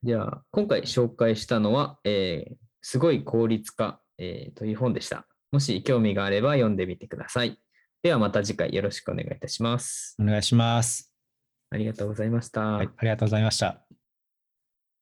[0.02, 5.26] では、今回紹介したのは、えーすごい効率化、えーという本でした。
[5.50, 7.58] もし興味があれば読んでみてください。
[8.02, 10.16] ではまた次回よろしくお願いいたします。
[10.20, 11.12] お願いします。
[11.70, 12.60] ありがとうございました。
[12.60, 12.88] はい。
[12.96, 13.87] ありがとうございました。